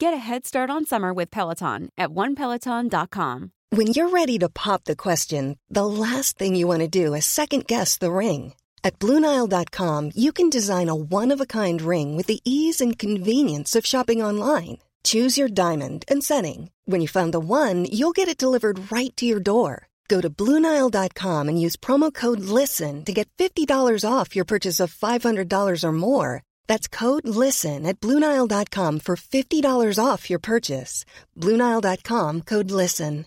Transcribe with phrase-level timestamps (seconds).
[0.00, 3.50] Get a head start on summer with Peloton at onepeloton.com.
[3.70, 7.26] When you're ready to pop the question, the last thing you want to do is
[7.26, 8.54] second guess the ring.
[8.84, 12.96] At Bluenile.com, you can design a one of a kind ring with the ease and
[12.96, 14.78] convenience of shopping online.
[15.02, 16.70] Choose your diamond and setting.
[16.84, 19.88] When you find the one, you'll get it delivered right to your door.
[20.06, 24.94] Go to Bluenile.com and use promo code LISTEN to get $50 off your purchase of
[24.94, 26.42] $500 or more.
[26.68, 31.04] That's code LISTEN at Bluenile.com for $50 off your purchase.
[31.36, 33.24] Bluenile.com code LISTEN.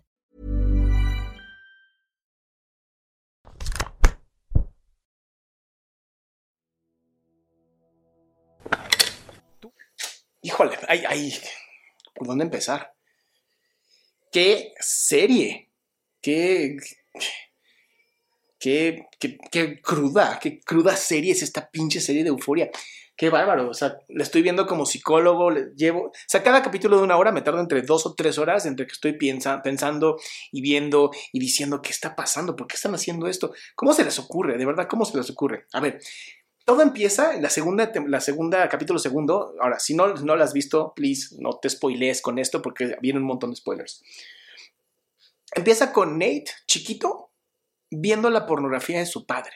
[10.43, 11.33] Híjole, ay, ay,
[12.15, 12.95] ¿por dónde empezar?
[14.31, 15.69] ¿Qué serie?
[16.19, 16.77] ¿Qué,
[18.59, 22.71] qué, qué, qué cruda, qué cruda serie es esta pinche serie de euforia?
[23.21, 26.97] Qué bárbaro, o sea, la estoy viendo como psicólogo, le llevo, o sea, cada capítulo
[26.97, 30.17] de una hora me tardo entre dos o tres horas entre que estoy piensa, pensando
[30.51, 34.17] y viendo y diciendo qué está pasando, por qué están haciendo esto, cómo se les
[34.17, 35.67] ocurre, de verdad, cómo se les ocurre.
[35.71, 35.99] A ver,
[36.65, 39.53] todo empieza en la segunda, la segunda, capítulo segundo.
[39.61, 43.19] Ahora, si no, no lo has visto, please, no te spoilees con esto porque viene
[43.19, 44.01] un montón de spoilers.
[45.53, 47.29] Empieza con Nate, chiquito,
[47.91, 49.53] viendo la pornografía de su padre.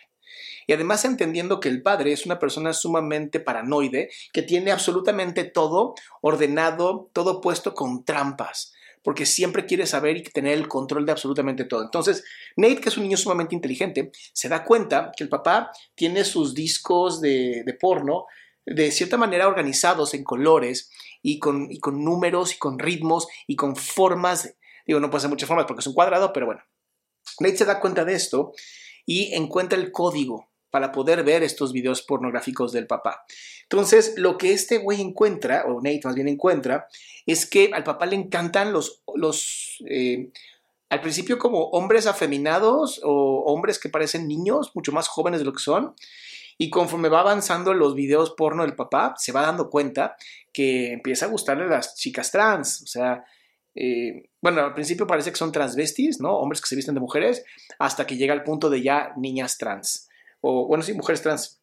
[0.67, 5.95] Y además entendiendo que el padre es una persona sumamente paranoide, que tiene absolutamente todo
[6.21, 11.65] ordenado, todo puesto con trampas, porque siempre quiere saber y tener el control de absolutamente
[11.65, 11.83] todo.
[11.83, 12.23] Entonces,
[12.55, 16.55] Nate, que es un niño sumamente inteligente, se da cuenta que el papá tiene sus
[16.55, 18.25] discos de, porno
[18.65, 20.89] de cierta manera organizados en colores
[21.21, 24.55] y con, y con números y con ritmos y con formas.
[24.87, 26.61] Digo, no puede ser muchas formas porque es un cuadrado, pero bueno.
[27.39, 28.53] Nate se da cuenta de esto
[29.05, 33.25] y encuentra el código para poder ver estos videos pornográficos del papá.
[33.63, 36.87] Entonces, lo que este güey encuentra, o Nate más bien encuentra,
[37.25, 40.31] es que al papá le encantan los, los eh,
[40.89, 45.53] al principio como hombres afeminados o hombres que parecen niños, mucho más jóvenes de lo
[45.53, 45.95] que son.
[46.57, 50.15] Y conforme va avanzando los videos porno del papá, se va dando cuenta
[50.53, 52.81] que empieza a gustarle a las chicas trans.
[52.83, 53.25] O sea,
[53.75, 56.37] eh, bueno, al principio parece que son transvestis, ¿no?
[56.37, 57.43] Hombres que se visten de mujeres,
[57.77, 60.09] hasta que llega al punto de ya niñas trans
[60.47, 61.59] o bueno, sí, mujeres trans.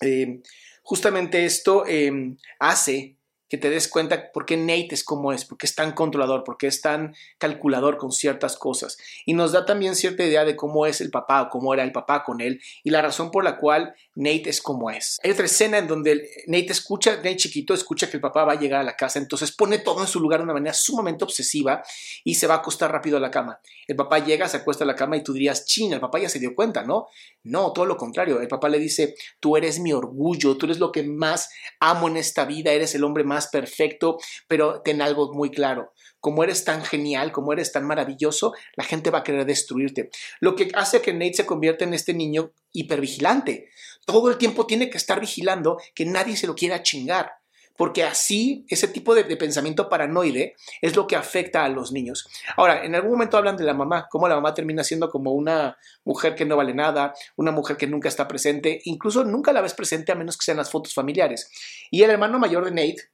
[0.00, 0.40] Eh,
[0.82, 3.16] justamente esto eh, hace
[3.48, 6.44] que te des cuenta por qué Nate es como es, por qué es tan controlador,
[6.44, 8.96] por qué es tan calculador con ciertas cosas.
[9.24, 11.92] Y nos da también cierta idea de cómo es el papá o cómo era el
[11.92, 15.18] papá con él y la razón por la cual Nate es como es.
[15.22, 18.58] Hay otra escena en donde Nate escucha, Nate chiquito escucha que el papá va a
[18.58, 21.82] llegar a la casa, entonces pone todo en su lugar de una manera sumamente obsesiva
[22.24, 23.60] y se va a acostar rápido a la cama.
[23.86, 26.28] El papá llega, se acuesta a la cama y tú dirías, ching, el papá ya
[26.28, 27.08] se dio cuenta, ¿no?
[27.44, 28.40] No, todo lo contrario.
[28.40, 32.16] El papá le dice, tú eres mi orgullo, tú eres lo que más amo en
[32.16, 35.92] esta vida, eres el hombre más perfecto, pero ten algo muy claro.
[36.20, 40.10] Como eres tan genial, como eres tan maravilloso, la gente va a querer destruirte.
[40.40, 43.68] Lo que hace que Nate se convierta en este niño hipervigilante.
[44.06, 47.30] Todo el tiempo tiene que estar vigilando que nadie se lo quiera chingar
[47.76, 52.28] porque así ese tipo de, pensamiento paranoide es lo que afecta a los niños.
[52.56, 55.76] Ahora, en algún momento hablan de la mamá, cómo la mamá termina siendo como una
[56.04, 59.74] mujer que no vale nada, una mujer que nunca está presente, incluso nunca la ves
[59.74, 61.50] presente a menos que sean las fotos familiares.
[61.90, 63.10] Y el hermano mayor de Nate,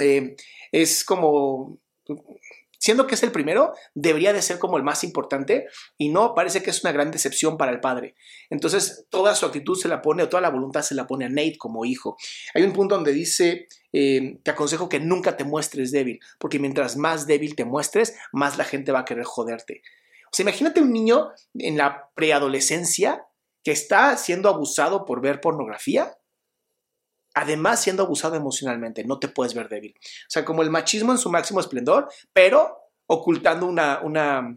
[0.00, 0.36] eh,
[0.72, 1.78] es como,
[2.78, 5.66] siendo que es el primero, debería de ser como el más importante
[5.96, 8.14] y no, parece que es una gran decepción para el padre.
[8.50, 11.28] Entonces, toda su actitud se la pone, o toda la voluntad se la pone a
[11.28, 12.16] Nate como hijo.
[12.54, 16.96] Hay un punto donde dice, eh, te aconsejo que nunca te muestres débil, porque mientras
[16.96, 19.82] más débil te muestres, más la gente va a querer joderte.
[20.26, 23.24] O sea, imagínate un niño en la preadolescencia
[23.64, 26.16] que está siendo abusado por ver pornografía
[27.38, 29.94] además siendo abusado emocionalmente, no te puedes ver débil.
[29.96, 32.76] O sea, como el machismo en su máximo esplendor, pero
[33.06, 34.56] ocultando una, una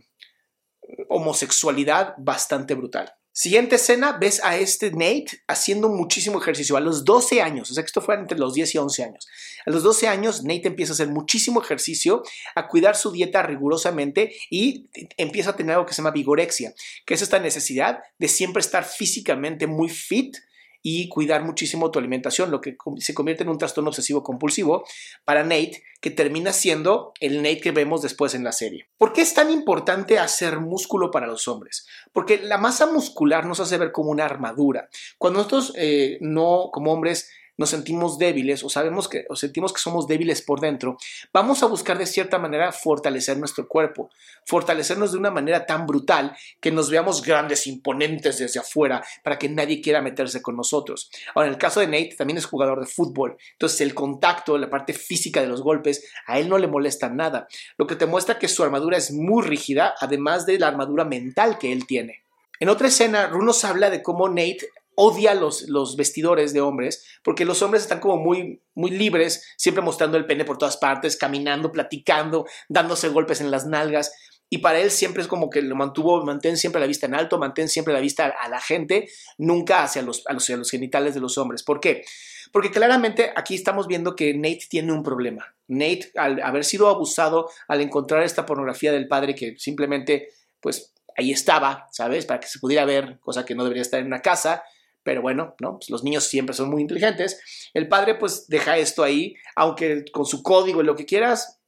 [1.08, 3.14] homosexualidad bastante brutal.
[3.34, 7.82] Siguiente escena, ves a este Nate haciendo muchísimo ejercicio a los 12 años, o sea
[7.82, 9.28] que esto fue entre los 10 y 11 años.
[9.66, 12.24] A los 12 años, Nate empieza a hacer muchísimo ejercicio,
[12.56, 16.74] a cuidar su dieta rigurosamente y empieza a tener algo que se llama vigorexia,
[17.06, 20.36] que es esta necesidad de siempre estar físicamente muy fit
[20.84, 24.84] y cuidar muchísimo tu alimentación, lo que se convierte en un trastorno obsesivo compulsivo
[25.26, 28.88] para Nate, que termina siendo el Nate que vemos después en la serie.
[28.98, 31.86] ¿Por qué es tan importante hacer músculo para los hombres?
[32.12, 34.90] Porque la masa muscular nos hace ver como una armadura.
[35.18, 37.30] Cuando nosotros eh, no, como hombres,
[37.62, 40.98] nos sentimos débiles o sabemos que sentimos que somos débiles por dentro,
[41.32, 44.10] vamos a buscar de cierta manera fortalecer nuestro cuerpo,
[44.46, 49.48] fortalecernos de una manera tan brutal que nos veamos grandes, imponentes desde afuera para que
[49.48, 51.12] nadie quiera meterse con nosotros.
[51.36, 54.70] Ahora, en el caso de Nate, también es jugador de fútbol, entonces el contacto, la
[54.70, 57.48] parte física de los golpes, a él no le molesta nada,
[57.78, 61.60] lo que te muestra que su armadura es muy rígida, además de la armadura mental
[61.60, 62.24] que él tiene.
[62.60, 64.70] En otra escena, Runos habla de cómo Nate
[65.04, 69.84] odia los, los vestidores de hombres, porque los hombres están como muy, muy libres, siempre
[69.84, 74.14] mostrando el pene por todas partes, caminando, platicando, dándose golpes en las nalgas.
[74.48, 77.40] Y para él siempre es como que lo mantuvo, mantén siempre la vista en alto,
[77.40, 79.10] mantén siempre la vista a la gente,
[79.40, 81.64] nunca hacia los, a los, los genitales de los hombres.
[81.64, 82.04] ¿Por qué?
[82.52, 85.56] Porque claramente aquí estamos viendo que Nate tiene un problema.
[85.68, 90.28] Nate, al haber sido abusado, al encontrar esta pornografía del padre que simplemente,
[90.60, 92.28] pues ahí estaba, ¿sabes?
[92.28, 94.64] Para que se pudiera ver, cosa que no debería estar en una casa,
[95.04, 95.78] pero bueno, ¿no?
[95.80, 97.70] Pues los niños siempre son muy inteligentes.
[97.74, 101.60] El padre pues deja esto ahí, aunque con su código y lo que quieras,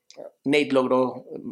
[0.46, 1.52] Nate logró mm,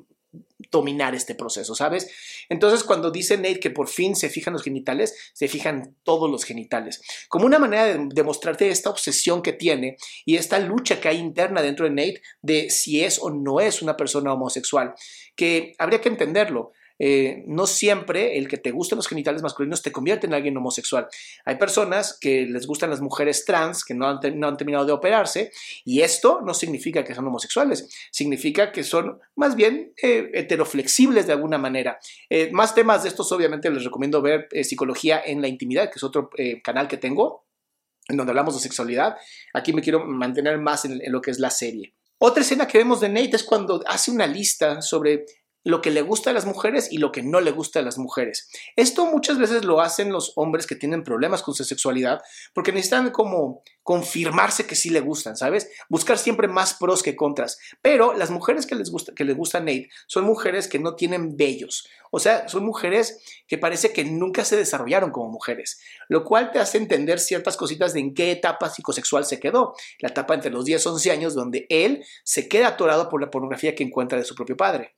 [0.71, 2.09] dominar este proceso, ¿sabes?
[2.49, 6.43] Entonces, cuando dice Nate que por fin se fijan los genitales, se fijan todos los
[6.43, 7.01] genitales.
[7.27, 11.61] Como una manera de demostrarte esta obsesión que tiene y esta lucha que hay interna
[11.61, 14.93] dentro de Nate de si es o no es una persona homosexual,
[15.35, 16.71] que habría que entenderlo.
[17.03, 21.07] Eh, no siempre el que te gusten los genitales masculinos te convierte en alguien homosexual.
[21.45, 25.51] Hay personas que les gustan las mujeres trans que no han, terminado de operarse
[25.83, 31.33] y esto no significa que son homosexuales, significa que son más bien eh, heteroflexibles de
[31.33, 31.97] alguna manera.
[32.29, 36.03] Eh, más temas de estos obviamente les recomiendo ver Psicología en la Intimidad, que es
[36.03, 36.29] otro
[36.63, 37.47] canal que tengo
[38.09, 39.15] en donde hablamos de sexualidad.
[39.55, 41.95] Aquí me quiero mantener más en, en lo que es la serie.
[42.19, 45.25] Otra escena que vemos de Nate es cuando hace una lista sobre
[45.63, 47.97] lo que le gusta a las mujeres y lo que no le gusta a las
[47.97, 48.49] mujeres.
[48.75, 52.21] Esto muchas veces lo hacen los hombres que tienen problemas con su sexualidad
[52.53, 55.69] porque necesitan como confirmarse que sí le gustan, ¿sabes?
[55.89, 57.59] Buscar siempre más pros que contras.
[57.81, 61.35] Pero las mujeres que les gusta que les gusta Nate son mujeres que no tienen
[61.35, 61.87] vellos.
[62.11, 65.79] O sea, son mujeres que parece que nunca se desarrollaron como mujeres,
[66.09, 69.73] lo cual te hace entender ciertas cositas de en qué etapa psicosexual se quedó.
[69.99, 73.31] La etapa entre los 10 y 11 años donde él se queda atorado por la
[73.31, 74.95] pornografía que encuentra de su propio padre.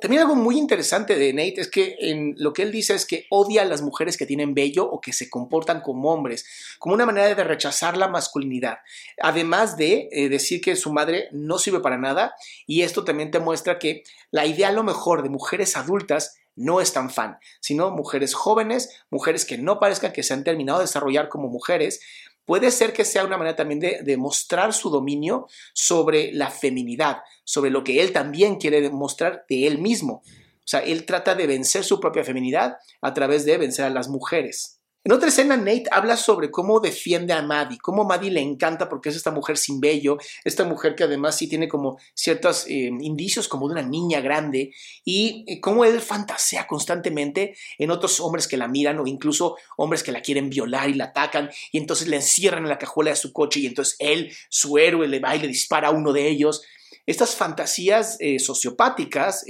[0.00, 3.26] También algo muy interesante de Nate es que en lo que él dice es que
[3.30, 6.44] odia a las mujeres que tienen vello o que se comportan como hombres,
[6.78, 8.78] como una manera de rechazar la masculinidad.
[9.20, 12.34] Además de eh, decir que su madre no sirve para nada,
[12.66, 16.80] y esto también te muestra que la idea a lo mejor de mujeres adultas no
[16.80, 20.84] es tan fan, sino mujeres jóvenes, mujeres que no parezcan que se han terminado de
[20.84, 22.00] desarrollar como mujeres,
[22.44, 27.70] puede ser que sea una manera también de, demostrar su dominio sobre la feminidad, sobre
[27.70, 30.22] lo que él también quiere demostrar de él mismo.
[30.24, 34.08] O sea, él trata de vencer su propia feminidad a través de vencer a las
[34.08, 34.81] mujeres.
[35.04, 39.08] En otra escena, Nate habla sobre cómo defiende a Maddie, cómo Maddie le encanta porque
[39.08, 43.48] es esta mujer sin vello, esta mujer que además sí tiene como ciertos eh, indicios
[43.48, 44.72] como de una niña grande
[45.04, 50.04] y eh, cómo él fantasea constantemente en otros hombres que la miran o incluso hombres
[50.04, 53.16] que la quieren violar y la atacan y entonces le encierran en la cajuela de
[53.16, 56.28] su coche y entonces él, su héroe, le va y le dispara a uno de
[56.28, 56.62] ellos.
[57.06, 59.44] Estas fantasías eh, sociopáticas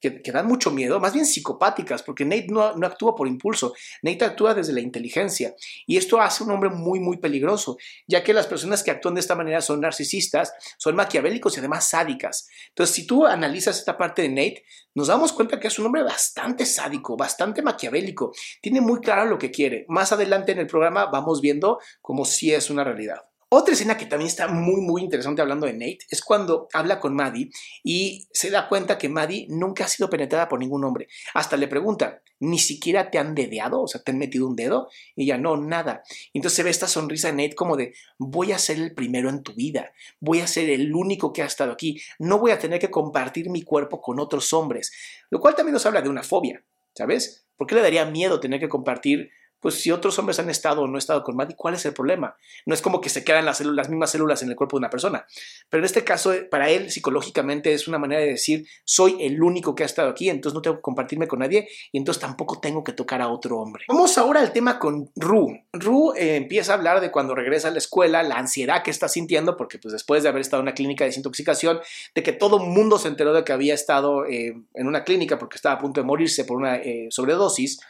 [0.00, 4.54] que, dan mucho miedo, más bien psicopáticas, porque Nate no, actúa por impulso, Nate actúa
[4.54, 5.54] desde la inteligencia.
[5.86, 7.76] Y esto hace un hombre muy, muy peligroso,
[8.06, 11.88] ya que las personas que actúan de esta manera son narcisistas, son maquiavélicos y además
[11.88, 12.48] sádicas.
[12.68, 14.64] Entonces, si tú analizas esta parte de Nate,
[14.94, 19.38] nos damos cuenta que es un hombre bastante sádico, bastante maquiavélico, tiene muy claro lo
[19.38, 19.84] que quiere.
[19.88, 23.29] Más adelante en el programa vamos viendo cómo sí es una realidad.
[23.52, 27.16] Otra escena que también está muy, muy interesante hablando de Nate es cuando habla con
[27.16, 27.50] Maddie
[27.82, 31.08] y se da cuenta que Maddie nunca ha sido penetrada por ningún hombre.
[31.34, 33.82] Hasta le pregunta, ¿ni siquiera te han dedeado?
[33.82, 34.88] O sea, ¿te han metido un dedo?
[35.16, 36.04] Y ella, no, nada.
[36.32, 39.42] Entonces se ve esta sonrisa de Nate como de, voy a ser el primero en
[39.42, 42.78] tu vida, voy a ser el único que ha estado aquí, no voy a tener
[42.78, 44.92] que compartir mi cuerpo con otros hombres.
[45.28, 46.62] Lo cual también nos habla de una fobia,
[46.94, 47.48] ¿sabes?
[47.56, 50.86] ¿Por qué le daría miedo tener que compartir pues si otros hombres han estado o
[50.86, 52.36] no estado con Maddie, ¿cuál es el problema?
[52.66, 54.80] No es como que se quedan las, células, las mismas células en el cuerpo de
[54.80, 55.26] una persona.
[55.68, 59.74] Pero en este caso, para él, psicológicamente, es una manera de decir, soy el único
[59.74, 62.82] que ha estado aquí, entonces no tengo que compartirme con nadie y entonces tampoco tengo
[62.82, 63.84] que tocar a otro hombre.
[63.88, 65.58] Vamos ahora al tema con Ru.
[65.72, 69.08] Ru eh, empieza a hablar de cuando regresa a la escuela, la ansiedad que está
[69.08, 71.80] sintiendo, porque pues después de haber estado en una clínica de desintoxicación,
[72.14, 75.56] de que todo mundo se enteró de que había estado eh, en una clínica porque
[75.56, 77.80] estaba a punto de morirse por una eh, sobredosis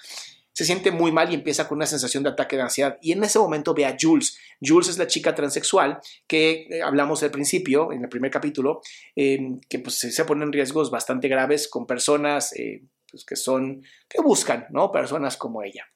[0.61, 2.99] se siente muy mal y empieza con una sensación de ataque de ansiedad.
[3.01, 4.39] Y en ese momento ve a Jules.
[4.61, 8.83] Jules es la chica transexual que eh, hablamos al principio, en el primer capítulo,
[9.17, 9.39] eh,
[9.71, 14.21] que pues, se pone en riesgos bastante graves con personas eh, pues, que son, que
[14.21, 14.93] buscan, ¿no?
[14.93, 15.87] Personas como ella.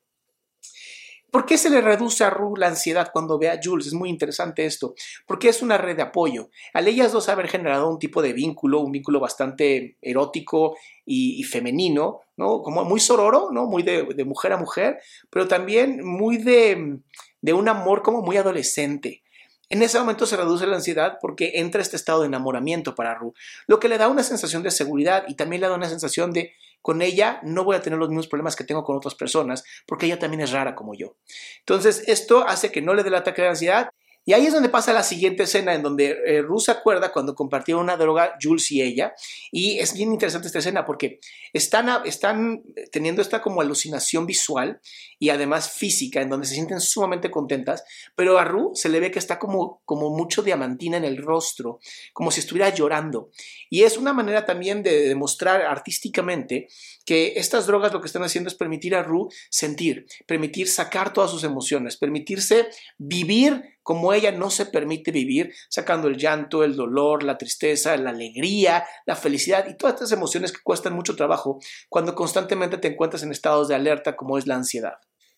[1.35, 3.89] ¿Por qué se le reduce a Rue la ansiedad cuando ve a Jules?
[3.89, 4.95] Es muy interesante esto,
[5.27, 6.49] porque es una red de apoyo.
[6.73, 12.21] Al ellas dos haber generado un tipo de vínculo, un vínculo bastante erótico y, femenino,
[12.37, 12.63] ¿no?
[12.63, 13.67] Como muy sororo, ¿no?
[13.67, 17.01] Muy de, mujer a mujer, pero también muy de,
[17.41, 19.25] de un amor como muy adolescente.
[19.71, 23.33] En ese momento se reduce la ansiedad porque entra este estado de enamoramiento para Rue,
[23.67, 26.53] lo que le da una sensación de seguridad y también le da una sensación de
[26.85, 30.05] con ella no voy a tener los mismos problemas que tengo con otras personas porque
[30.05, 31.17] ella también es rara como yo.
[31.61, 33.91] Entonces, esto hace que no le dé el ataque de ansiedad
[34.27, 37.35] y ahí es donde pasa la siguiente escena en donde eh, Ruth se acuerda cuando
[37.35, 39.15] compartieron una droga Jules y ella.
[39.53, 41.21] Y es bien interesante esta escena porque
[41.53, 44.81] están, están teniendo esta como alucinación visual
[45.19, 47.85] y además física en donde se sienten sumamente contentas.
[48.17, 51.81] Pero a Ruth se le ve que está como, como mucho diamantina en el rostro,
[52.15, 53.31] como si estuviera llorando.
[53.69, 56.69] Y es una manera también de demostrar artísticamente
[57.05, 61.31] que estas drogas lo que están haciendo es permitir a Ru sentir, permitir sacar todas
[61.31, 67.23] sus emociones, permitirse vivir como ella no se permite vivir, sacando el llanto, el dolor,
[67.23, 72.15] la tristeza, la alegría, la felicidad y todas estas emociones que cuestan mucho trabajo cuando
[72.17, 74.95] constantemente te encuentras en estados de alerta como es la ansiedad.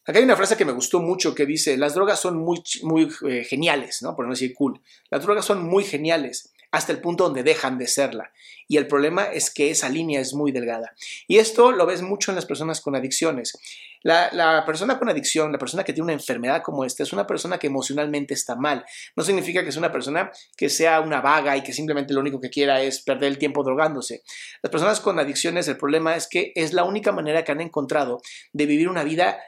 [0.07, 3.09] Acá hay una frase que me gustó mucho que dice, las drogas son muy, muy
[3.29, 4.15] eh, geniales, ¿no?
[4.15, 4.81] Por no decir cool.
[5.11, 8.33] Las drogas son muy geniales hasta el punto donde dejan de serla.
[8.68, 10.95] Y el problema es que esa línea es muy delgada.
[11.26, 13.59] Y esto lo ves mucho en las personas con adicciones.
[14.02, 17.59] La, persona con adicción, la persona que tiene una enfermedad como esta, es una persona
[17.59, 18.85] que emocionalmente está mal.
[19.16, 22.40] No significa que es una persona que sea una vaga y que simplemente lo único
[22.40, 24.23] que quiera es perder el tiempo drogándose.
[24.62, 28.21] Las personas con adicciones, el problema es que es la única manera que han encontrado
[28.52, 29.38] de vivir una vida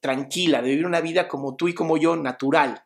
[0.00, 2.85] tranquila, de vivir una vida como tú y como yo, natural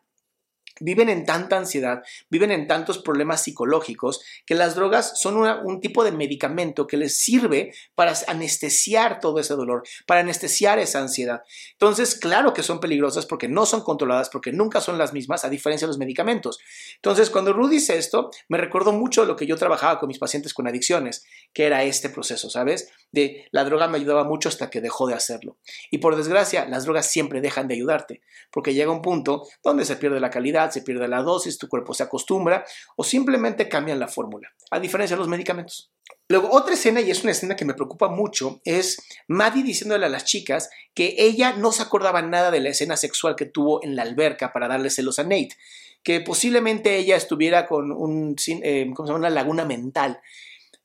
[0.81, 6.03] viven en tanta ansiedad, viven en tantos problemas psicológicos, que las drogas son un tipo
[6.03, 11.41] de medicamento que les sirve para anestesiar todo ese dolor, para anestesiar esa ansiedad.
[11.73, 15.49] Entonces, claro que son peligrosas porque no son controladas, porque nunca son las mismas, a
[15.49, 16.59] diferencia de los medicamentos.
[16.95, 20.53] Entonces, cuando Rudy dice esto, me recordó mucho lo que yo trabajaba con mis pacientes
[20.53, 22.91] con adicciones, que era este proceso, ¿sabes?
[23.11, 25.57] De la droga me ayudaba mucho hasta que dejó de hacerlo.
[25.89, 29.97] Y por desgracia, las drogas siempre dejan de ayudarte, porque llega un punto donde se
[29.97, 32.65] pierde la calidad, se pierde la dosis, tu cuerpo se acostumbra
[32.95, 35.91] o simplemente cambian la fórmula, a diferencia de los medicamentos.
[36.29, 40.09] Luego, otra escena, y es una escena que me preocupa mucho, es Maddie diciéndole a
[40.09, 43.97] las chicas que ella no se acordaba nada de la escena sexual que tuvo en
[43.97, 45.57] la alberca para darle celos a Nate,
[46.03, 47.91] que posiblemente ella estuviera con
[48.47, 50.21] eh, una laguna mental,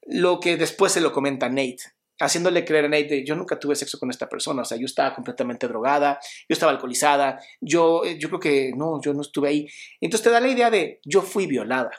[0.03, 3.99] lo que después se lo comenta Nate haciéndole creer a Nate, yo nunca tuve sexo
[3.99, 6.19] con esta persona, o sea, yo estaba completamente drogada,
[6.49, 9.69] yo estaba alcoholizada, yo, eh, yo creo que no, yo no estuve ahí.
[10.01, 11.91] Entonces te da la idea de, yo fui violada.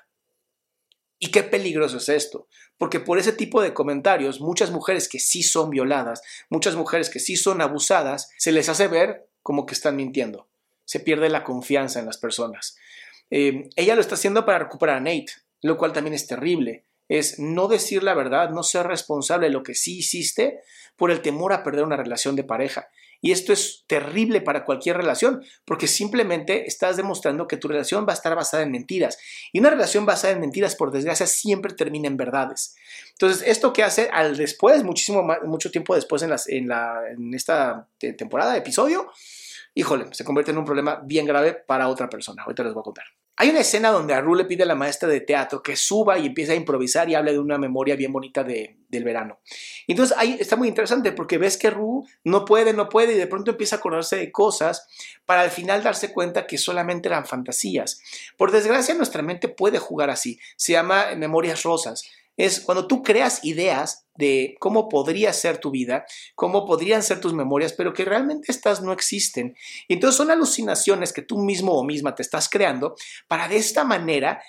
[1.19, 2.47] Y qué peligroso es esto,
[2.77, 7.19] porque por ese tipo de comentarios, muchas mujeres que sí son violadas, muchas mujeres que
[7.19, 10.47] sí son abusadas, se les hace ver como que están mintiendo.
[10.85, 12.77] Se pierde la confianza en las personas.
[13.31, 17.39] Eh, ella lo está haciendo para recuperar a Nate, lo cual también es terrible es
[17.39, 20.61] no decir la verdad, no ser responsable de lo que sí hiciste
[20.95, 22.89] por el temor a perder una relación de pareja.
[23.19, 28.11] Y esto es terrible para cualquier relación, porque simplemente estás demostrando que tu relación va
[28.11, 29.17] a estar basada en mentiras.
[29.51, 32.75] Y una relación basada en mentiras, por desgracia, siempre termina en verdades.
[33.13, 39.11] Entonces, esto que hace al después, muchísimo mucho tiempo después en esta temporada, episodio,
[39.73, 42.43] híjole, se convierte en un problema bien grave para otra persona.
[42.43, 43.05] Ahorita les voy a contar.
[43.39, 46.25] Hay una escena donde Aru le pide a la maestra de teatro que suba y
[46.25, 49.39] empiece a improvisar y hable de una memoria bien bonita de, del verano.
[49.87, 53.27] Entonces ahí está muy interesante porque ves que Ru no puede, no puede y de
[53.27, 54.87] pronto empieza a acordarse de cosas
[55.27, 58.01] para al final darse cuenta que solamente eran fantasías.
[58.37, 60.39] Por desgracia nuestra mente puede jugar así.
[60.55, 66.05] Se llama memorias rosas es cuando tú creas ideas de cómo podría ser tu vida,
[66.35, 69.55] cómo podrían ser tus memorias, pero que realmente estas no existen.
[69.89, 72.95] Entonces son alucinaciones que tú mismo o misma te estás creando
[73.27, 74.41] para de esta manera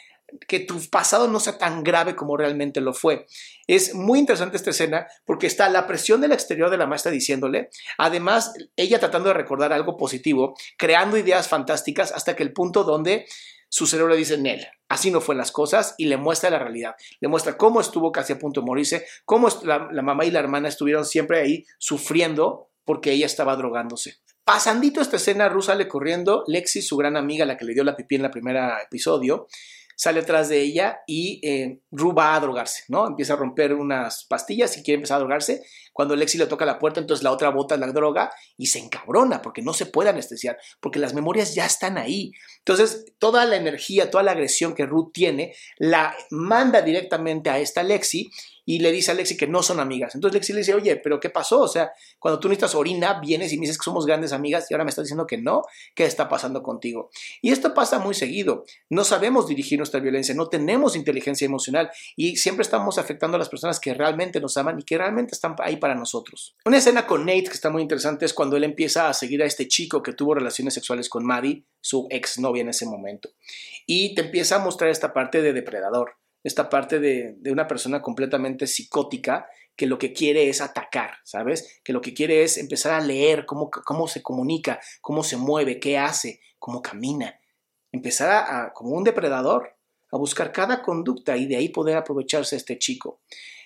[0.47, 3.26] que tu pasado no sea tan grave como realmente lo fue.
[3.66, 7.71] Es muy interesante esta escena porque está la presión del exterior de la maestra diciéndole,
[7.97, 13.26] además ella tratando de recordar algo positivo, creando ideas fantásticas hasta que el punto donde
[13.69, 16.95] su cerebro dice, Nel, así no fueron las cosas y le muestra la realidad.
[17.21, 20.69] Le muestra cómo estuvo casi a punto de morirse, cómo la, mamá y la hermana
[20.69, 24.17] estuvieron siempre ahí sufriendo porque ella estaba drogándose.
[24.45, 27.97] Pasandito esta escena, Ruth sale corriendo, Lexi, su gran amiga, la que le dio la
[27.97, 29.47] pipí en el primer episodio,
[29.99, 33.05] sale atrás de ella y eh, va a drogarse, ¿no?
[33.09, 35.64] Empieza a romper unas pastillas y quiere empezar a drogarse.
[35.93, 39.43] Cuando Lexi le toca la puerta, entonces la otra bota la droga y se encabrona
[39.43, 42.31] porque no se puede anestesiar, porque las memorias ya están ahí.
[42.59, 47.83] Entonces, toda la energía, toda la agresión que Ruth tiene, la manda directamente a esta
[47.83, 48.31] Lexi
[48.69, 50.15] y le dice a Lexi que no son amigas.
[50.15, 51.61] Entonces Lexi le dice, oye, pero ¿qué pasó?
[51.61, 54.75] O sea, cuando tú necesitas orina, vienes y me dices que somos grandes amigas y
[54.75, 55.63] ahora me estás diciendo que no,
[55.95, 57.09] ¿qué está pasando contigo?
[57.41, 58.67] Y esto pasa muy seguido.
[58.91, 63.49] No sabemos dirigir nuestra violencia, no tenemos inteligencia emocional y siempre estamos afectando a las
[63.49, 66.55] personas que realmente nos aman y que realmente están ahí para nosotros.
[66.67, 69.47] Una escena con Nate que está muy interesante es cuando él empieza a seguir a
[69.47, 73.31] este chico que tuvo relaciones sexuales con Maddie, su exnovia en ese momento.
[73.87, 78.66] Y te empieza a mostrar esta parte de depredador esta parte de, una persona completamente
[78.66, 81.80] psicótica que lo que quiere es atacar, ¿sabes?
[81.85, 85.78] Que lo que quiere es empezar a leer cómo, cómo se comunica, cómo se mueve,
[85.78, 87.38] qué hace, cómo camina.
[87.92, 89.76] Empezar a, como un depredador,
[90.11, 93.21] a buscar cada conducta y de ahí poder aprovecharse este chico.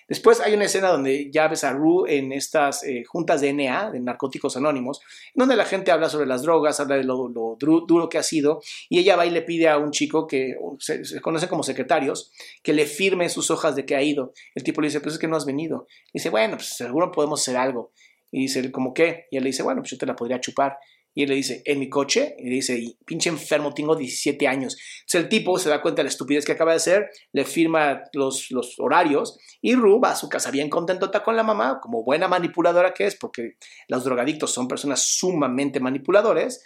[0.07, 3.91] Después hay una escena donde ya ves a Rue en estas eh, juntas de NA,
[3.91, 5.01] de Narcóticos Anónimos,
[5.33, 8.99] donde la gente habla sobre las drogas, habla de lo, duro que ha sido, y
[8.99, 12.31] ella va y le pide a un chico que se, se conoce como secretarios,
[12.61, 14.33] que le firme sus hojas de que ha ido.
[14.55, 15.87] El tipo le dice, pues es que no has venido.
[16.13, 17.91] dice, bueno, pues seguro podemos hacer algo.
[18.31, 19.27] Y dice, ¿cómo qué?
[19.29, 20.77] Y él le dice, bueno, pues yo te la podría chupar.
[21.15, 24.77] Y él le dice, en mi coche, y le dice, pinche enfermo, tengo 17 años.
[25.01, 28.03] Entonces el tipo se da cuenta de la estupidez que acaba de hacer, le firma
[28.13, 32.03] los, los horarios y Ru va a su casa bien contentota con la mamá, como
[32.03, 36.63] buena manipuladora que es, porque los drogadictos son personas sumamente manipuladores,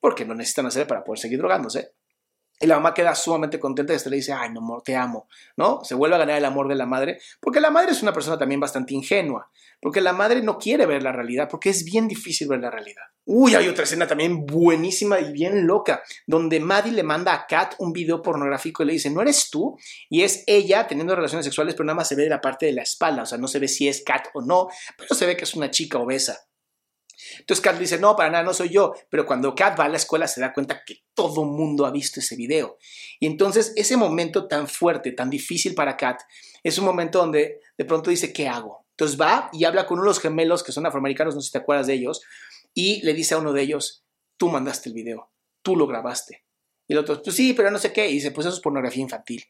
[0.00, 1.92] porque no necesitan hacer para poder seguir drogándose.
[2.62, 5.26] Y la mamá queda sumamente contenta y hasta le dice, ay, no, amor, te amo,
[5.56, 5.80] ¿no?
[5.82, 8.38] Se vuelve a ganar el amor de la madre, porque la madre es una persona
[8.38, 9.50] también bastante ingenua,
[9.80, 13.02] porque la madre no quiere ver la realidad, porque es bien difícil ver la realidad.
[13.24, 17.74] Uy, hay otra escena también buenísima y bien loca, donde Maddie le manda a Kat
[17.78, 19.76] un video pornográfico y le dice, ¿no eres tú?
[20.08, 22.74] Y es ella teniendo relaciones sexuales, pero nada más se ve de la parte de
[22.74, 25.36] la espalda, o sea, no se ve si es Kat o no, pero se ve
[25.36, 26.38] que es una chica obesa.
[27.38, 28.92] Entonces Kat dice, no, para nada, no soy yo.
[29.08, 32.20] Pero cuando Kat va a la escuela se da cuenta que todo mundo ha visto
[32.20, 32.78] ese video.
[33.20, 36.20] Y entonces ese momento tan fuerte, tan difícil para Kat,
[36.62, 38.86] es un momento donde de pronto dice, ¿qué hago?
[38.90, 41.52] Entonces va y habla con uno de los gemelos que son afroamericanos, no sé si
[41.52, 42.22] te acuerdas de ellos,
[42.74, 44.04] y le dice a uno de ellos,
[44.36, 45.30] tú mandaste el video,
[45.62, 46.44] tú lo grabaste.
[46.86, 48.08] Y el otro, pues sí, pero no sé qué.
[48.08, 49.44] Y dice, pues eso es pornografía infantil.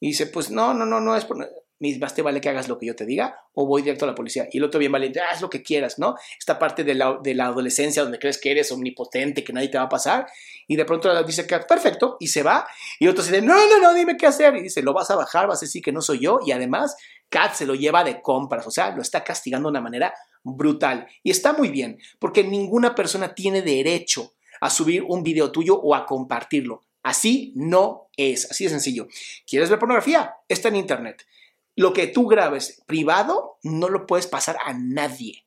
[0.00, 1.61] Y dice, pues no, no, no, no es pornografía
[1.98, 4.14] más te vale que hagas lo que yo te diga o voy directo a la
[4.14, 4.48] policía.
[4.52, 6.14] Y el otro bien valiente, haz lo que quieras, ¿no?
[6.38, 9.78] Esta parte de la, de la adolescencia donde crees que eres omnipotente, que nadie te
[9.78, 10.26] va a pasar.
[10.68, 12.66] Y de pronto dice que perfecto y se va.
[12.98, 14.54] Y otro dice, no, no, no, dime qué hacer.
[14.56, 16.38] Y dice, lo vas a bajar, vas a decir que no soy yo.
[16.46, 16.96] Y además,
[17.28, 20.14] Kat se lo lleva de compras, o sea, lo está castigando de una manera
[20.44, 21.08] brutal.
[21.22, 25.94] Y está muy bien, porque ninguna persona tiene derecho a subir un video tuyo o
[25.94, 26.82] a compartirlo.
[27.02, 29.08] Así no es, así de sencillo.
[29.46, 30.36] ¿Quieres ver pornografía?
[30.48, 31.26] Está en internet.
[31.76, 35.46] Lo que tú grabes privado no lo puedes pasar a nadie.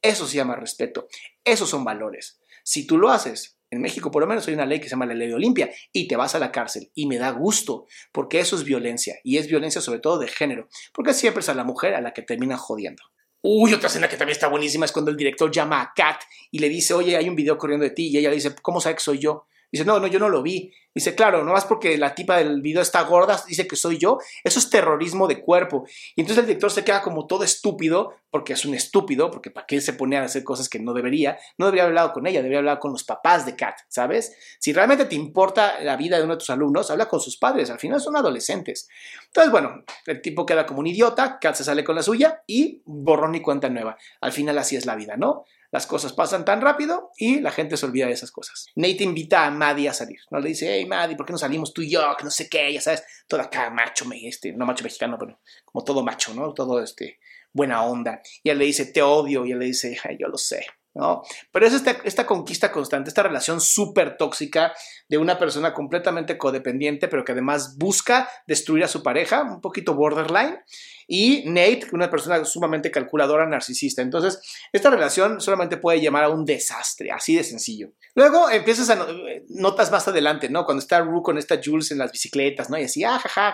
[0.00, 1.08] Eso se llama respeto.
[1.44, 2.38] Esos son valores.
[2.62, 5.06] Si tú lo haces, en México por lo menos hay una ley que se llama
[5.06, 8.38] la ley de Olimpia y te vas a la cárcel y me da gusto porque
[8.38, 11.64] eso es violencia y es violencia sobre todo de género porque siempre es a la
[11.64, 13.02] mujer a la que termina jodiendo.
[13.42, 16.60] Uy, otra escena que también está buenísima es cuando el director llama a Kat y
[16.60, 18.94] le dice, oye, hay un video corriendo de ti y ella le dice, ¿cómo sabe
[18.94, 19.46] que soy yo?
[19.70, 20.72] Dice, no, no, yo no lo vi.
[20.94, 24.18] Dice, claro, no más porque la tipa del video está gorda, dice que soy yo.
[24.44, 25.84] Eso es terrorismo de cuerpo.
[26.14, 29.66] Y entonces el director se queda como todo estúpido, porque es un estúpido, porque para
[29.66, 31.36] qué se pone a hacer cosas que no debería.
[31.58, 34.36] No debería haber hablado con ella, debería hablar con los papás de Kat, ¿sabes?
[34.60, 37.70] Si realmente te importa la vida de uno de tus alumnos, habla con sus padres.
[37.70, 38.88] Al final son adolescentes.
[39.26, 42.82] Entonces, bueno, el tipo queda como un idiota, Kat se sale con la suya y
[42.84, 43.96] borrón y cuenta nueva.
[44.20, 45.44] Al final así es la vida, ¿no?
[45.74, 48.68] Las cosas pasan tan rápido y la gente se olvida de esas cosas.
[48.76, 50.20] Nate invita a Maddie a salir.
[50.30, 50.38] ¿no?
[50.38, 52.02] Le dice, hey Maddie, ¿por qué no salimos tú y yo?
[52.22, 56.02] No sé qué, ya sabes, todo acá macho, este, no macho mexicano, pero como todo
[56.02, 56.52] macho, ¿no?
[56.54, 57.18] Todo este,
[57.52, 58.20] buena onda.
[58.42, 59.46] Y él le dice, te odio.
[59.46, 60.66] Y él le dice, ay, yo lo sé.
[60.94, 61.22] ¿no?
[61.50, 64.72] Pero es esta, esta conquista constante, esta relación súper tóxica
[65.08, 69.94] de una persona completamente codependiente, pero que además busca destruir a su pareja, un poquito
[69.94, 70.58] borderline,
[71.06, 74.02] y Nate, una persona sumamente calculadora, narcisista.
[74.02, 74.40] Entonces,
[74.72, 77.92] esta relación solamente puede llamar a un desastre, así de sencillo.
[78.14, 79.06] Luego empiezas a
[79.48, 80.64] notas más adelante, ¿no?
[80.64, 82.78] Cuando está Rue con esta Jules en las bicicletas, ¿no?
[82.78, 83.52] Y así, ah, ja,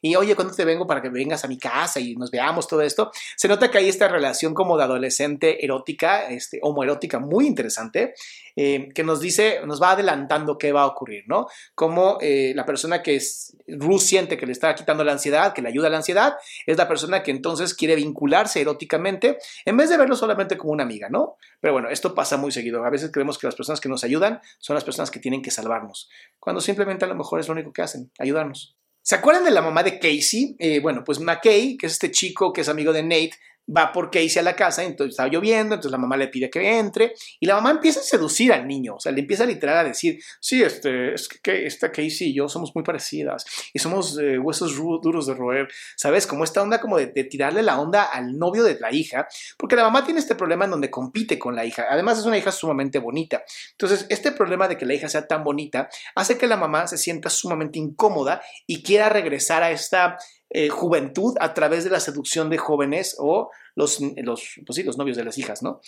[0.00, 2.82] Y oye, ¿cuándo te vengo para que vengas a mi casa y nos veamos todo
[2.82, 3.12] esto?
[3.36, 8.14] Se nota que hay esta relación como de adolescente erótica, este, homoerótica muy interesante.
[8.56, 11.46] Eh, que nos dice, nos va adelantando qué va a ocurrir, ¿no?
[11.74, 15.62] Como eh, la persona que es, Ruth siente que le está quitando la ansiedad, que
[15.62, 16.36] le ayuda a la ansiedad,
[16.66, 20.84] es la persona que entonces quiere vincularse eróticamente en vez de verlo solamente como una
[20.84, 21.36] amiga, ¿no?
[21.60, 22.84] Pero bueno, esto pasa muy seguido.
[22.84, 25.50] A veces creemos que las personas que nos ayudan son las personas que tienen que
[25.50, 28.76] salvarnos, cuando simplemente a lo mejor es lo único que hacen, ayudarnos.
[29.04, 30.54] ¿Se acuerdan de la mamá de Casey?
[30.60, 33.32] Eh, bueno, pues McKay, que es este chico que es amigo de Nate,
[33.68, 36.78] va por Casey a la casa, entonces estaba lloviendo, entonces la mamá le pide que
[36.78, 39.84] entre y la mamá empieza a seducir al niño, o sea, le empieza literal a
[39.84, 44.38] decir, sí, este, es que esta Casey y yo somos muy parecidas y somos eh,
[44.38, 46.26] huesos duros de roer, ¿sabes?
[46.26, 49.84] Como esta onda como de, tirarle la onda al novio de la hija, porque la
[49.84, 52.98] mamá tiene este problema en donde compite con la hija, además es una hija sumamente
[52.98, 56.86] bonita, entonces este problema de que la hija sea tan bonita hace que la mamá
[56.86, 60.18] se sienta sumamente incómoda y quiera regresar a esta
[60.54, 65.16] eh, juventud a través de la seducción de jóvenes o los, los, pues los novios
[65.16, 65.80] de las hijas, ¿no?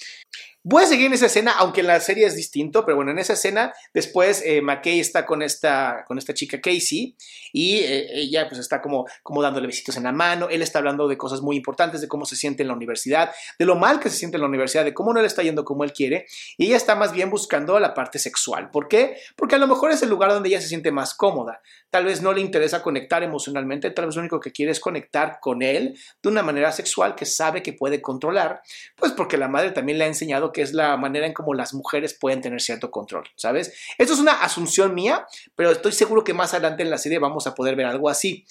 [0.66, 3.18] Voy a seguir en esa escena, aunque en la serie es distinto, pero bueno, en
[3.18, 7.16] esa escena después eh, McKay está con esta, con esta chica Casey
[7.52, 11.06] y eh, ella pues está como, como dándole besitos en la mano, él está hablando
[11.06, 14.08] de cosas muy importantes, de cómo se siente en la universidad, de lo mal que
[14.08, 16.24] se siente en la universidad, de cómo no le está yendo como él quiere
[16.56, 18.70] y ella está más bien buscando la parte sexual.
[18.70, 19.18] ¿Por qué?
[19.36, 21.60] Porque a lo mejor es el lugar donde ella se siente más cómoda.
[21.90, 25.40] Tal vez no le interesa conectar emocionalmente, tal vez lo único que quiere es conectar
[25.40, 28.62] con él de una manera sexual que sabe que puede controlar,
[28.96, 31.74] pues porque la madre también le ha enseñado que es la manera en cómo las
[31.74, 33.72] mujeres pueden tener cierto control, ¿sabes?
[33.98, 37.46] Esto es una asunción mía, pero estoy seguro que más adelante en la serie vamos
[37.46, 38.44] a poder ver algo así.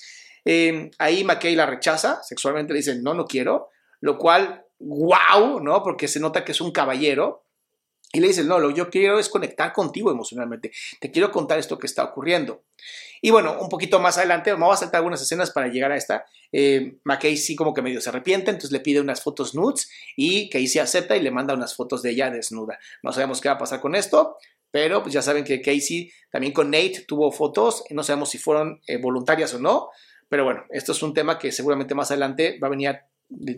[0.46, 3.70] Em, ahí McKay la rechaza, sexualmente le dice, no, no quiero,
[4.02, 5.82] lo cual, wow, ¿no?
[5.84, 7.43] Porque se nota que es un caballero.
[8.16, 10.72] Y le dice, no, lo que yo quiero es conectar contigo emocionalmente.
[11.00, 12.64] Te quiero contar esto que está ocurriendo.
[13.24, 16.26] Y bueno, un poquito más adelante, vamos a saltar algunas escenas para llegar a esta.
[16.52, 17.00] Eh,
[17.36, 21.18] sí como que medio se arrepiente, entonces le pide unas fotos nudes y Casey acepta
[21.18, 22.78] y le manda unas fotos de ella desnuda.
[23.02, 24.38] No sabemos qué va a pasar con esto,
[24.70, 28.80] pero pues ya saben que Casey también con Nate tuvo fotos, no sabemos si fueron
[28.86, 29.90] eh, voluntarias o no,
[30.30, 32.90] pero bueno, esto es un tema que seguramente más adelante va a venir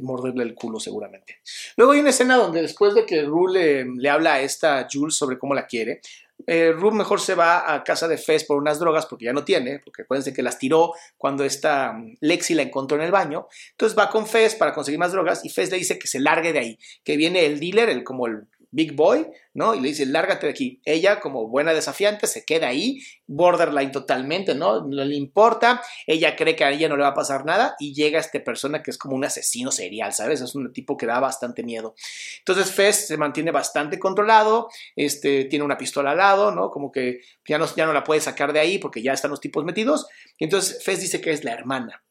[0.02, 1.40] morderle el culo seguramente.
[1.78, 5.38] Luego hay una escena donde después de que Rue le habla a esta Jules sobre
[5.38, 6.02] cómo la quiere,
[6.48, 9.80] eh, mejor se va a casa de Fez por unas drogas porque ya no tiene,
[9.80, 13.48] porque acuérdense que las tiró cuando esta mm, Lexi la encontró en el baño.
[13.72, 16.54] Entonces va con Fez para conseguir más drogas y Fez le dice que se largue
[16.54, 19.74] de ahí, que viene el dealer, el como el Big Boy, ¿no?
[19.74, 20.82] Y le dice, lárgate de aquí.
[20.84, 24.86] Ella, como buena desafiante, se queda ahí, borderline totalmente, ¿no?
[24.86, 27.94] No le importa, ella cree que a ella no le va a pasar nada y
[27.94, 30.42] llega esta persona que es como un asesino serial, ¿sabes?
[30.42, 31.96] Es un tipo que da bastante miedo.
[32.40, 36.70] Entonces Fez se mantiene bastante controlado, este, tiene una pistola al lado, ¿no?
[36.70, 39.40] Como que ya no, ya no la puede sacar de ahí porque ya están los
[39.40, 40.06] tipos metidos.
[40.38, 42.04] entonces Fez dice que es la hermana.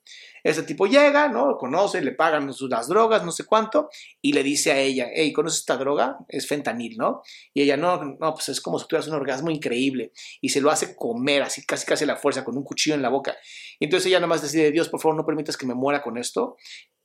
[0.45, 1.47] Ese tipo llega, ¿no?
[1.47, 3.89] Lo conoce, le pagan las drogas, no sé cuánto,
[4.23, 6.19] y le dice a ella, hey, ¿conoces esta droga?
[6.29, 7.23] Es fentanil, ¿no?
[7.53, 10.13] Y ella, no, no, pues es como si tuvieras un orgasmo increíble.
[10.41, 13.03] Y se lo hace comer así, casi casi a la fuerza, con un cuchillo en
[13.03, 13.35] la boca.
[13.81, 16.57] Y entonces ella nomás decide, Dios, por favor, no permitas que me muera con esto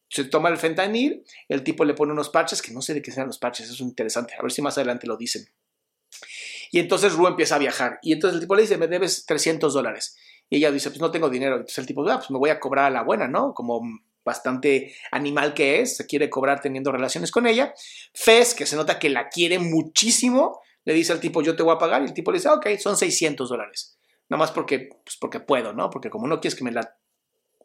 [0.10, 3.12] se toma el fentanil, el tipo le pone unos parches, que no sé de qué
[3.12, 5.48] sean los parches, eso es interesante, a ver si más adelante lo dicen.
[6.72, 9.74] Y entonces Ru empieza a viajar, y entonces el tipo le dice, me debes 300
[9.74, 10.18] dólares.
[10.50, 11.56] Y ella dice, pues no tengo dinero.
[11.56, 13.54] Entonces el tipo, ah, pues me voy a cobrar a la buena, ¿no?
[13.54, 13.82] Como
[14.24, 17.74] bastante animal que es, se quiere cobrar teniendo relaciones con ella.
[18.14, 21.76] Fez, que se nota que la quiere muchísimo, le dice al tipo, yo te voy
[21.76, 22.02] a pagar.
[22.02, 23.98] Y el tipo le dice, ok, son 600 dólares.
[24.30, 25.90] Nada más porque, pues porque puedo, ¿no?
[25.90, 26.96] Porque como no quieres que me la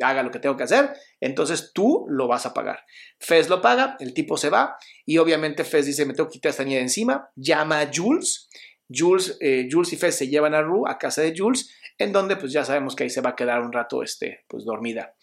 [0.01, 2.81] haga lo que tengo que hacer, entonces tú lo vas a pagar.
[3.19, 6.51] Fez lo paga, el tipo se va y obviamente Fez dice, me tengo que quitar
[6.51, 8.49] esta niña de encima, llama a Jules,
[8.93, 12.37] Jules, eh, Jules y Fez se llevan a Rue a casa de Jules en donde
[12.37, 15.15] pues ya sabemos que ahí se va a quedar un rato este, pues dormida.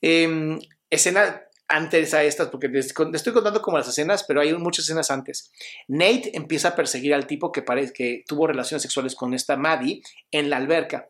[0.00, 0.58] Em,
[0.90, 5.10] escena antes a estas, porque les, estoy contando como las escenas, pero hay muchas escenas
[5.10, 5.52] antes.
[5.86, 10.00] Nate empieza a perseguir al tipo que, parece, que tuvo relaciones sexuales con esta Maddie
[10.30, 11.08] en la alberca,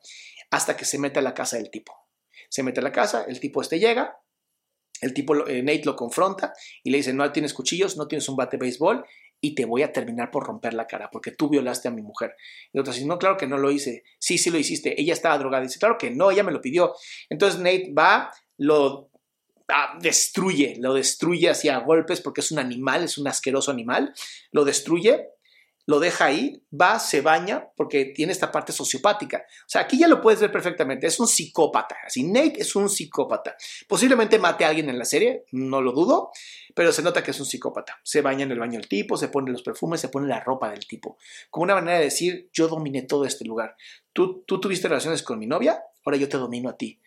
[0.50, 1.92] hasta que se mete a la casa del tipo.
[2.48, 4.18] Se mete a la casa, el tipo este llega,
[5.00, 8.34] el tipo, eh, Nate lo confronta y le dice, no tienes cuchillos, no tienes un
[8.34, 9.04] bate de béisbol
[9.40, 12.34] y te voy a terminar por romper la cara porque tú violaste a mi mujer.
[12.72, 14.02] Y otro dice, no, claro que no lo hice.
[14.18, 15.00] Sí, sí lo hiciste.
[15.00, 15.62] Ella estaba drogada.
[15.62, 16.94] Dice, claro que no, ella me lo pidió.
[17.28, 19.10] Entonces Nate va, lo
[19.68, 24.12] ah, destruye, lo destruye hacia golpes porque es un animal, es un asqueroso animal.
[24.50, 25.28] Lo destruye
[25.88, 29.46] lo deja ahí, va, se baña, porque tiene esta parte sociopática.
[29.48, 31.96] O sea, aquí ya lo puedes ver perfectamente, es un psicópata.
[32.04, 33.56] Así, Nate es un psicópata.
[33.88, 36.30] Posiblemente mate a alguien en la serie, no lo dudo,
[36.74, 37.98] pero se nota que es un psicópata.
[38.02, 40.68] Se baña en el baño del tipo, se pone los perfumes, se pone la ropa
[40.68, 41.16] del tipo.
[41.48, 43.74] Como una manera de decir, yo dominé todo este lugar.
[44.12, 47.00] Tú, tú tuviste relaciones con mi novia, ahora yo te domino a ti.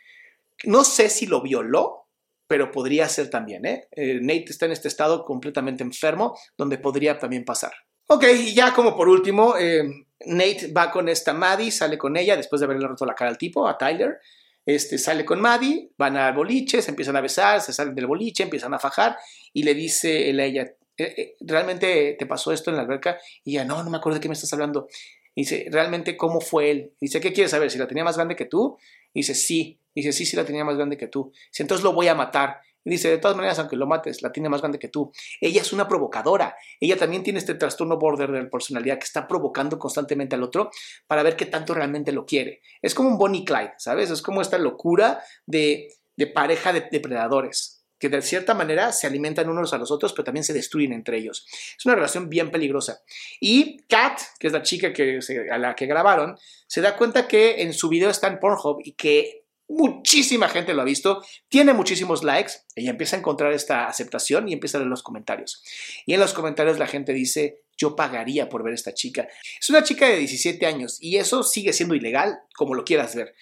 [0.63, 2.07] No sé si lo violó,
[2.47, 3.63] pero podría ser también.
[3.67, 3.87] ¿eh?
[3.91, 7.73] eh Nate está en este estado completamente enfermo, donde podría también pasar.
[8.13, 9.83] Ok, y ya como por último, eh,
[10.25, 13.37] Nate va con esta Maddie, sale con ella después de haberle roto la cara al
[13.37, 14.19] tipo, a Tyler.
[14.65, 18.43] Este, sale con Maddie, van al boliche, se empiezan a besar, se salen del boliche,
[18.43, 19.15] empiezan a fajar
[19.53, 20.63] y le dice a ella,
[20.97, 23.17] eh, eh, ¿realmente te pasó esto en la alberca?
[23.45, 24.89] Y ella, no, no me acuerdo de qué me estás hablando.
[25.33, 26.91] dice, ¿realmente cómo fue él?
[26.99, 27.71] dice, ¿qué quieres saber?
[27.71, 28.77] ¿Si la tenía más grande que tú?
[29.13, 29.79] dice, sí.
[29.95, 31.31] dice, sí, sí la tenía más grande que tú.
[31.49, 32.59] dice, entonces lo voy a matar.
[32.83, 35.11] Dice, de todas maneras, aunque lo mates, la tiene más grande que tú.
[35.39, 36.55] Ella es una provocadora.
[36.79, 40.71] Ella también tiene este trastorno border de personalidad que está provocando constantemente al otro
[41.07, 42.61] para ver qué tanto realmente lo quiere.
[42.81, 44.09] Es como un Bonnie Clyde, ¿sabes?
[44.09, 49.47] Es como esta locura de, de pareja de depredadores que de cierta manera se alimentan
[49.47, 51.45] unos a los otros, pero también se destruyen entre ellos.
[51.77, 53.03] Es una relación bien peligrosa.
[53.39, 55.19] Y Kat, que es la chica que,
[55.51, 58.93] a la que grabaron, se da cuenta que en su video está en Pornhub y
[58.93, 59.40] que
[59.71, 64.53] muchísima gente lo ha visto, tiene muchísimos likes, ella empieza a encontrar esta aceptación y
[64.53, 65.63] empieza a leer los comentarios.
[66.05, 69.27] Y en los comentarios la gente dice, yo pagaría por ver a esta chica.
[69.59, 73.33] Es una chica de 17 años y eso sigue siendo ilegal, como lo quieras ver.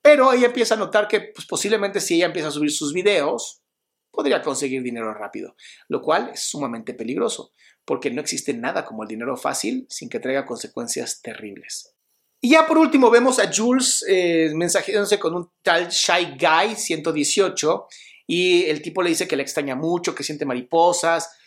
[0.00, 3.62] Pero ella empieza a notar que pues, posiblemente si ella empieza a subir sus videos,
[4.10, 5.54] podría conseguir dinero rápido,
[5.88, 7.52] lo cual es sumamente peligroso,
[7.84, 11.93] porque no existe nada como el dinero fácil sin que traiga consecuencias terribles.
[12.44, 14.52] Y ya por último vemos a Jules eh,
[15.18, 17.86] con un tal Shy Guy 118
[18.26, 21.38] y el tipo le dice que le extraña mucho, que siente mariposas,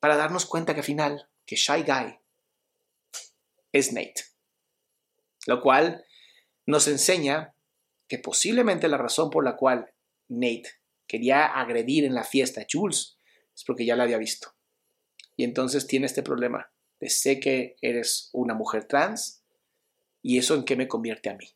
[0.00, 2.18] para darnos cuenta que al final, que Shy Guy
[3.70, 4.24] es Nate.
[5.46, 6.02] Lo cual
[6.64, 7.52] nos enseña
[8.08, 9.92] que posiblemente la razón por la cual
[10.28, 13.18] Nate quería agredir en la fiesta a Jules
[13.54, 14.54] es porque ya la había visto.
[15.36, 19.37] Y entonces tiene este problema de sé que eres una mujer trans,
[20.22, 21.46] ¿Y eso en qué me convierte a mí?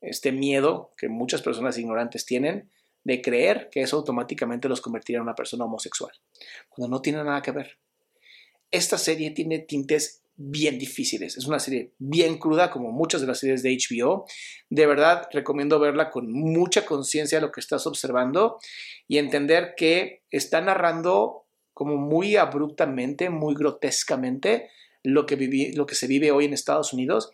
[0.00, 2.70] Este miedo que muchas personas ignorantes tienen
[3.04, 6.12] de creer que eso automáticamente los convertirá en una persona homosexual,
[6.68, 7.78] cuando no tiene nada que ver.
[8.70, 11.36] Esta serie tiene tintes bien difíciles.
[11.36, 14.24] Es una serie bien cruda, como muchas de las series de HBO.
[14.70, 18.58] De verdad, recomiendo verla con mucha conciencia de lo que estás observando
[19.08, 24.70] y entender que está narrando como muy abruptamente, muy grotescamente
[25.02, 27.32] lo que, lo que se vive hoy en Estados Unidos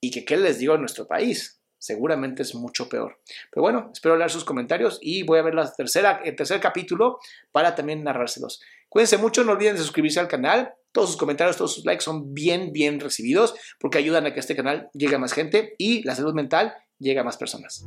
[0.00, 1.60] y que qué les digo en nuestro país.
[1.78, 3.20] Seguramente es mucho peor.
[3.50, 7.18] Pero bueno, espero leer sus comentarios y voy a ver la tercera, el tercer capítulo
[7.52, 8.60] para también narrárselos.
[8.90, 10.74] Cuídense mucho, no olviden de suscribirse al canal.
[10.92, 14.56] Todos sus comentarios, todos sus likes son bien, bien recibidos porque ayudan a que este
[14.56, 17.86] canal llegue a más gente y la salud mental llegue a más personas.